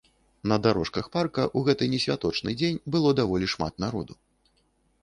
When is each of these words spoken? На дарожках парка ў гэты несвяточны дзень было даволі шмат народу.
На 0.51 0.55
дарожках 0.67 1.09
парка 1.15 1.43
ў 1.47 1.59
гэты 1.67 1.89
несвяточны 1.93 2.57
дзень 2.63 2.81
было 2.97 3.09
даволі 3.21 3.53
шмат 3.57 3.73
народу. 3.87 4.13